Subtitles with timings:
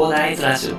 [0.00, 0.76] コーナーイズラジオ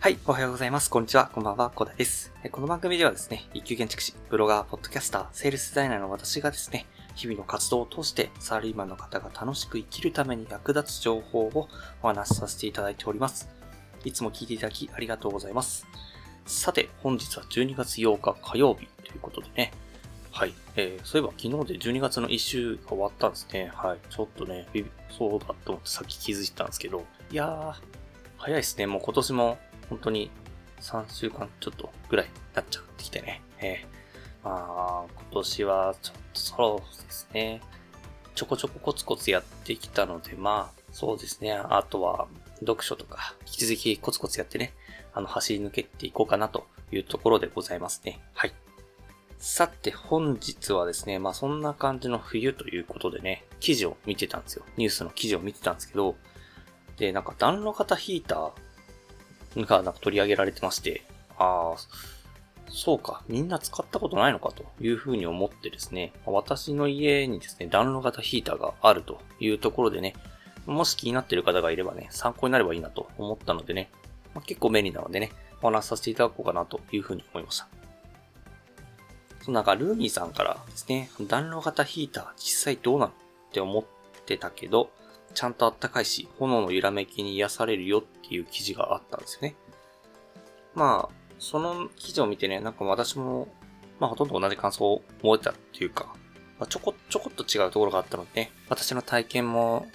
[0.00, 0.90] はい、おはようございます。
[0.90, 1.30] こんにちは。
[1.32, 1.70] こんばんは。
[1.70, 2.32] コーダです。
[2.50, 11.68] この番組ではですね、一級建築士、ブロガー、ポッドキャスター、セールスデザイナーの私がですね、日々の活動を通してサラリーマンの方が楽しく生きるために役立つ情報を
[12.02, 13.61] お話しさせていただいております。
[14.04, 15.86] いつも聞いていただきありがとうございます。
[16.46, 19.72] さて、本日は12月8日火曜日ということでね、
[20.32, 20.54] はい。
[20.76, 23.70] えー、そういえば昨日で12月の1週が終わったんですね。
[23.74, 23.98] はい。
[24.08, 24.66] ちょっとね、
[25.10, 27.74] そうだと思ってさっき気づいたんですけど、いやー、
[28.38, 28.86] 早いですね。
[28.86, 29.58] もう今年も
[29.90, 30.30] 本当に
[30.80, 33.42] 3週間ちょっとぐらいになっちゃってきてね。
[33.60, 37.60] えー、まあ、今年はちょっとそうですね。
[38.34, 41.52] ちょこちょこコツコツやってきたので、まあ、そうですね。
[41.52, 42.26] あとは、
[42.62, 44.72] 読書とか、引き続きコツコツやってね、
[45.14, 48.20] あの、走り抜けていこうかなというところでございますね。
[48.34, 48.54] はい。
[49.38, 54.64] さて、本日はですね、まあそんな感じの冬ということでね、記事を見てたんですよ。
[54.76, 56.16] ニュースの記事を見てたんですけど、
[56.96, 61.02] で、なんか暖炉型ヒーターがなんか取り上げられてまして、
[61.38, 61.78] ああ、
[62.68, 70.14] そうか、みんな使ったことないのかというふうに思ってですね、私の家にですね、暖炉型ヒーターがあるというところでね、
[70.66, 73.90] もし気になっている方がいればね、参考になればいいなと思ったのでね、
[74.34, 77.68] まあ、結構便利なのでね、お話しさせていただこうかなというふうに思いました。
[79.42, 83.14] そのなんか、ルーミーさんからですね、暖炉型ヒーター実際どうなのっ
[83.52, 83.84] て思っ
[84.24, 84.90] てたけど、
[85.34, 89.56] ちゃんとあったかいし、炎の揺らめきに癒されるよっていう記事があったんですよね。
[90.74, 93.48] まあ、その記事を見てね、なんか私も、
[93.98, 96.14] まあほとんど同じ感想を思えたっていうか、
[96.58, 99.86] まあ、ちょこ、ちょこっと違うところがあったのでね、私の体験も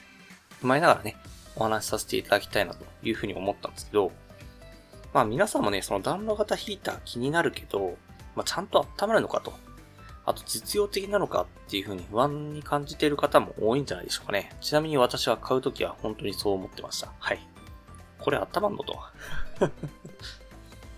[0.61, 1.15] 踏まえながらね、
[1.55, 4.11] お話しさせていただきたいなというふうに思ったんですけど、
[5.13, 7.97] まあ皆さんもね、その暖炉型ヒーター気になるけど、
[8.35, 9.53] まあちゃんと温まるのかと。
[10.25, 14.51] あと実用的なのかっていう風に不安に感じている方も多いんじゃないでしょうかね。
[14.59, 17.13] ちなみに私は買うときは本当にそう思ってました。
[17.17, 17.39] はい。
[18.19, 18.99] これ温まんのと。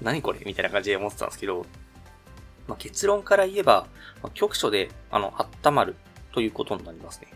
[0.02, 1.66] 何これみたいな感じで思ってたんですけど、
[2.68, 3.88] まあ、結論から言えば、
[4.24, 5.34] まあ、局所で、あの、
[5.64, 5.96] 温まる
[6.32, 7.28] ということになりますね。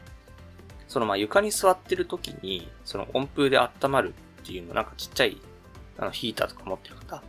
[0.87, 5.37] そのまあ床に座ってる時に、その温風で温まるっていうのなんかちっちゃい
[5.97, 7.23] あのヒーターとか持ってる方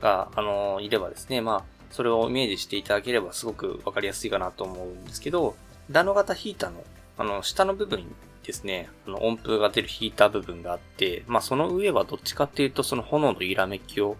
[0.00, 5.56] が、あの、いればですね、まあ、それをイメージしていただければすごくわかりやすいかなと思うんですけど、
[5.90, 6.84] 暖炉型ヒーターの、
[7.16, 8.06] あの、下の部分に
[8.44, 14.16] ですね、あの、温風が出るヒーター部分があって、まあ、その上はどっちかっていうと、その炎の揺らめきを、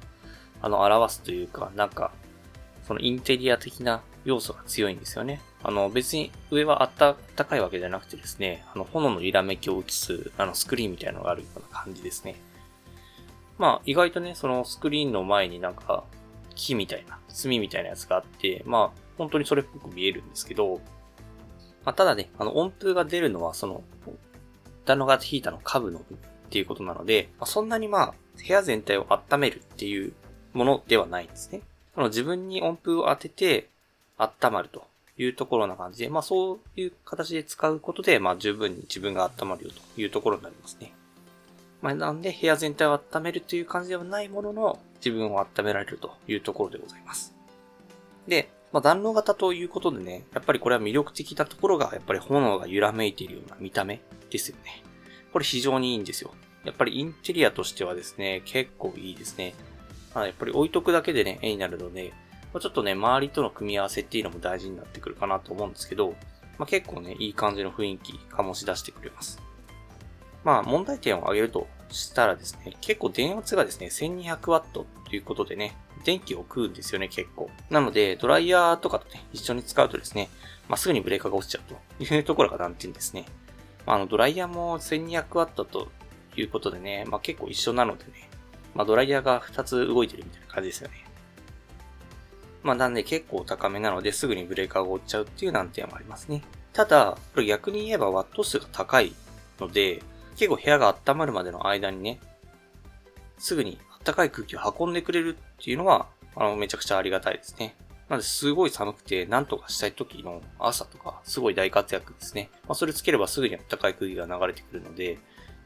[0.61, 2.11] あの、表すというか、なんか、
[2.87, 5.43] そのインテリア的な要素が強いんですよね。
[5.69, 12.37] あの、別に上はあったかいわけじゃなくてですね、あの、炎の揺らめきを映す、あの、スクリーンみたいなのがあるような感じですね。
[13.59, 16.05] まあ、意外とね、そのスクリーンの前になんか、
[16.55, 20.81] 木みたいな、炭みたいなやつがあって、まあ、本当にそれっぽく見えるんですけど、
[21.85, 23.85] まあ、ただね、あの、温風が出るのは、その、
[24.87, 26.19] 暖炉型ヒーターの下部の部っ
[26.49, 30.15] ていうことなので、まあ、そんなにまあ、部屋全体を温めるっていう
[30.55, 31.61] ものではないんですね。
[31.95, 33.69] その自分に温風を当てて、
[34.17, 34.87] 温まると
[35.19, 40.93] いうところな感じで、まあそういう形で使うことで、まあ十分に自分が温まるよというところになりますね。
[41.83, 47.35] まあなんで部屋全体を温めるという感じではないものの、自分を温められるというところでございます。
[48.27, 54.01] で、まあ暖炉型ということでね、やっぱりこれは魅力的なところが、やっぱり炎が揺らめいているような見た目
[54.31, 54.83] ですよね。
[55.33, 56.33] これ非常にいいんですよ。
[56.65, 59.55] やっぱりインテリアとしてはですね、結構いいですね。
[60.15, 62.13] まあ、やっぱり置いとくだけでね、絵になるので、
[62.61, 66.15] ちょっとね、周りとの組み合わせっていうのも大事になってくるかなと思うんですけど、
[66.59, 69.41] まあ、結構ね、いい感じの雰囲気醸し出してくれます。
[70.45, 77.51] まあ、問題点を挙げるとしたらですね、結構電圧がですね、1200W ということでね、電気を食うんですよね、結構。
[77.71, 80.29] なので、ドライヤーとかとね、一緒に使うとですね、
[80.69, 83.25] まあ、すぐにブレーカーが落ちちゃうというところが難点ですね。
[83.87, 85.89] まあ、あの、ドライヤーも 1200W と
[86.37, 88.29] いうことでね、まあ、結構一緒なのでね、
[88.75, 91.08] まあ、ドライヤーが2つ動いてるみたいな感じですよね。
[92.69, 96.43] まあ、なんで結構高めなのですぐにブレーカーが落ちちゃうっていう難点もありますね。
[96.75, 99.15] ただ、これ逆に言えばワット数が高い
[99.59, 100.03] ので、
[100.37, 102.21] 結構部屋が温まるまでの間にね、
[103.39, 107.75] すぐに暖かい空気を運んでくれるっていうのは、あの、めちゃくちゃありがたいですね。
[108.11, 112.51] なので、すごい寒くて、なんとかしたい時の朝とか、すごい大活躍ですね。
[112.65, 115.19] まあ、それつければすぐに暖かい空気が流れてくるので、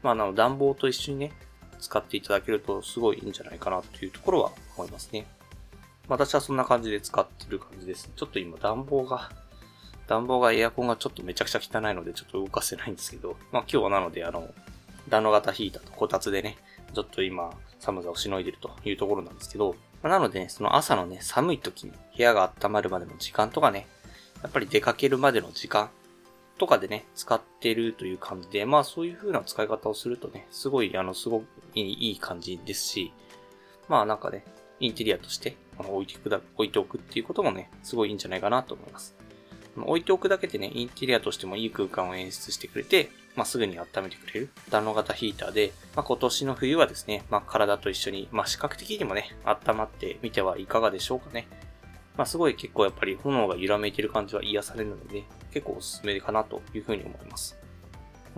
[0.03, 1.33] まあ、あの、暖房と一緒にね、
[1.81, 5.25] 使っていただけるとすごいいいんじゃないかなというところは思いますね。
[6.13, 8.11] 私はそんな感じで使ってる感じです。
[8.15, 9.31] ちょっと今暖房が、
[10.05, 14.47] 暖房がエアコンがちょっとめちゃくちゃ汚いのでちょっと動かせないんですけど、まあ今日はなのであの、
[15.09, 16.57] 暖炉型ヒーターとこたつでね、
[16.93, 17.49] ちょっと今、
[17.79, 23.87] 寒さをしのいでるというところなんですけど、まなのでね、その朝のね、寒い時に部屋が温まるまでの時間とかね、
[24.43, 25.89] やっぱり出かけるまでの時間
[26.59, 33.11] とかでね、使ってるという感じで、まあそういう風な使い方をするとね、すごい、あの、すごくいい感じですし、
[33.89, 34.45] まあなんかね、
[34.79, 39.15] インテリアとして置いてくだ、置いておくっていうこともね、すごいいいんじゃないかなと思います。
[39.75, 51.47] 置いておくだけでね、インテリアとしてもいい空間を演出してくれて、まあ、すぐに温めてくれる暖炉型ヒーターで、まあ、今年の冬はですね、まあ、体と一緒に、まあ、視覚的にもね、温まってみてはいかがでしょうかね。
[52.15, 57.57] まあ、すごい結構やっぱり炎が揺らめいてる感じは癒されるので、結構おすすめかなというふうに思います。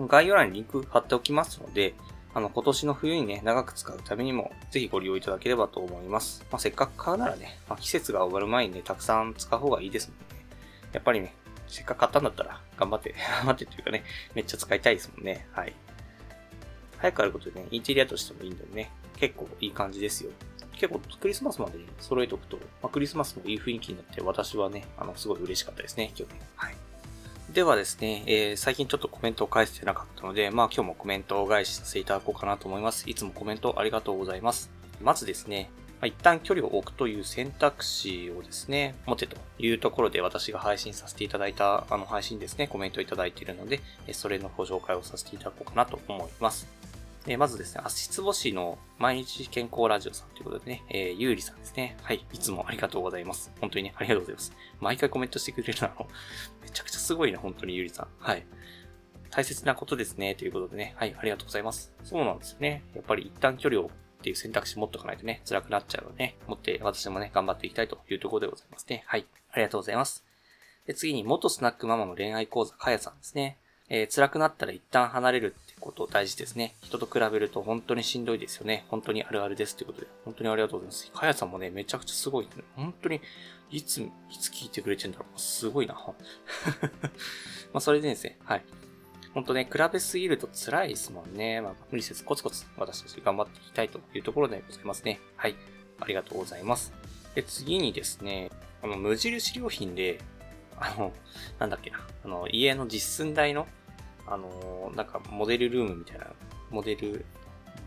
[0.00, 1.94] 概要欄にリンク貼っておきますので、
[2.36, 6.44] あの、今年の冬にね、長く使うためにも、ぜひご利用いただければと思います。
[6.52, 10.46] まあ、せっかく買うならね、まあ、季節が終わる前にね、たくさん使う方がいいですので、ね、
[10.92, 11.34] やっぱりね、
[11.66, 14.04] せっかく買ったんだったら、頑張って、 頑張ってというかね、
[14.34, 15.46] めっちゃ使いたいですもんね。
[15.52, 15.72] はい。
[16.98, 20.30] 早くあることでね、インテリアとしてもいいんでね、結構いい感じですよ。
[20.72, 26.40] 結構クリスマスまでに揃えておくと、まあ、クリスマスもいい雰囲気になって、私はね、あの、すごい嬉しかったですね、今日ね。
[26.56, 26.75] はい。
[27.56, 33.08] ではですね、えー、最近ちょっとコメントを返してなかったので、まあ今日もコメントを返しさせていただこうかなと思います。
[33.08, 34.70] いつもコメントありがとうございます。
[35.00, 35.70] まずですね、
[36.02, 43.80] まあ、一旦距離を置くという選択肢をですね、持てというところで私が配信させていただいたあの配信ですね、コメントいただいているので、
[44.12, 46.68] それのご紹介をさせていただこうかなと思います。
[47.28, 51.96] えまずですね、足つぼ市の毎日健康ラジオさんということでね、えー、ゆうりさんですね。
[52.02, 52.24] はい。
[52.32, 53.50] いつもありがとうございます。
[53.60, 54.52] 本当にね、ありがとうございます。
[54.80, 56.06] 毎回コメントしてくれるなの、
[56.62, 58.08] めちゃくちゃすごいな、本当にゆうりさん。
[58.20, 58.46] はい。
[59.30, 60.94] 大切なことですね、ということでね。
[60.98, 61.92] はい、ありがとうございます。
[62.04, 62.84] そうなんですよね。
[62.94, 63.90] やっぱり一旦距離をっ
[64.22, 69.02] ていう選択肢持っておかないとね、辛くなっちゃうので、ね、持って私もね、頑張っていきたいというところでございますね。
[69.06, 69.26] はい。
[69.50, 70.24] ありがとうございます。
[70.86, 73.58] で、次に、元スナックママの恋愛講座、かやさんですね。
[73.88, 75.56] えー、辛くなったら一旦離れる
[75.86, 76.74] こと大事ですね。
[76.82, 78.84] 人と比べると本当にしんどいですよね。
[78.88, 81.10] 本当にあるあるですということで、本当にありがとうございます。
[81.12, 82.50] かやさんもね、めちゃくちゃすごい、ね。
[82.74, 83.20] 本当に、
[83.70, 85.40] いつ、いつ聞いてくれてんだろう。
[85.40, 85.94] すごいな。
[87.72, 88.64] まあ、それでですね、はい。
[89.32, 91.60] 本当ね、比べすぎると辛いですもんね。
[91.60, 95.20] まあ、無理せずコツコツ私たち頑張っていきたいというところでございますね。
[95.36, 95.54] はい。
[96.00, 96.92] ありがとうございます。
[97.34, 98.50] で、次にですね、
[98.82, 100.20] あの、無印良品で、
[100.78, 101.12] あの、
[101.58, 103.66] なんだっけな、あの、家の実寸大の
[104.26, 106.26] あのー、なんかモデルルームみたいな、
[106.70, 107.24] モデル、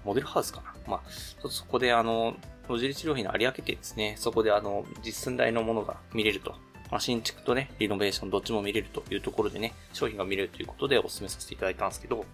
[0.03, 0.73] モデルハウスかな？
[0.87, 2.35] まあ、ちょっとそこであの、
[2.67, 6.55] 無印良品の有明店ですね、そこであの、実寸大のものが見れると。
[6.91, 12.25] まあ、新築とね、リノベーションどっちも見れるというところでね、商品が見れるということでお勧めさせていただいたんですけど、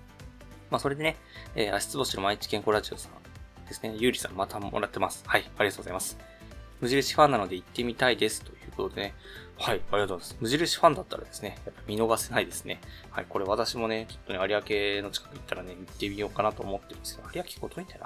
[0.70, 1.18] まあ、それでね、
[1.56, 5.24] えー、足つぼしの毎日健康ラジオさんですね、ゆうりさんまたもらってます。
[5.28, 6.18] はい、ありがとうございます。
[6.80, 9.14] 無印ファンなので行ってみたいですとことでね、
[9.58, 10.38] はい、ありがとうございます。
[10.40, 12.82] 無印ファンだったらですね、やっぱ見逃せないですね。
[13.12, 18.02] はい、これ私もね、ちょっとね、有明の近く行ったらね、行ってみようかなと思ってるんですけど、有明結構遠いんだよ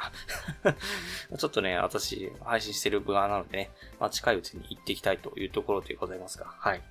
[0.64, 0.76] な。
[1.38, 6.82] ちょっとね、私、配信してる部側なのでね、まあ近いうちに行っていきたいというところでございますが、はい。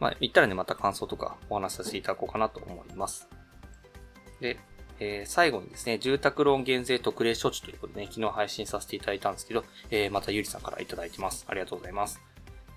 [0.00, 3.28] まあ、行ったらね、また感想とかお話しさせていただこうかなと思います。
[4.40, 4.58] で、
[4.98, 11.44] えー、最後にですね、住宅ローン減税特例措置ということでね、昨日配信させていただいたんですけど、えー、またゆりさんからいただいてます。
[11.48, 12.20] ありがとうございます。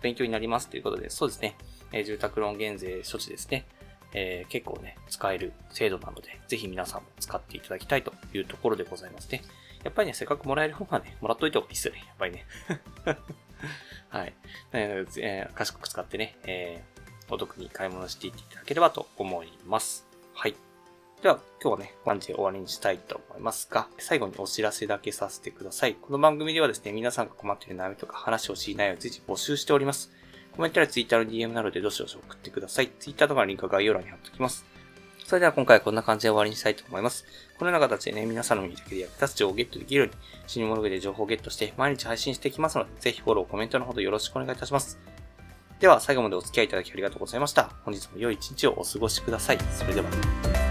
[0.03, 1.55] 勉強になりますということで、そうですね、
[1.91, 3.65] え、住宅ローン減税措置ですね。
[4.13, 9.41] えー、結構ね、使える制度なので、ぜひ皆さんも使っていただきたいというところでございますね。
[9.83, 12.03] やっぱりね、せっかくもらえる方がね、もらっといた方がいいですよね。
[12.05, 12.45] やっぱりね。
[14.09, 14.33] はい。
[14.73, 20.05] えー、賢く使ってね、えー、お得に買い物していっていただければと思います。
[20.33, 20.55] はい。
[21.23, 25.95] では、今日はね、感じで終わりにしたいと思いますが、最後にお知らせだけさせてください。
[25.95, 30.11] この番組ではですね、皆さんが困っている悩みとか話を知りないを随時募集しております。
[30.53, 32.89] コメントや Twitter の DM などでどしどし送ってください。
[32.99, 34.65] Twitter とかのリンクは概要欄に貼っておきます。
[35.23, 37.23] それでは今回はこんな感じで終わりにしたいと思います。
[37.57, 40.13] このような形でね、皆さんの身だけで役立つ情報をゲットできるように、
[40.45, 44.99] 死に物具で情報をゲットして毎日配信していきますので、ぜひフォロー、コメントのほどよろしくお願いいたします。
[45.79, 47.71] では、最後までお付き合いいただきありがとうございました。
[47.85, 49.57] 本日も良い一日をお過ごしください。
[49.71, 50.62] それでは。